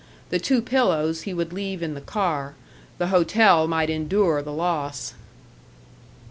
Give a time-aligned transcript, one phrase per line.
[0.31, 2.55] The two pillows he would leave in the car;
[2.97, 5.13] the hotel might endure the loss!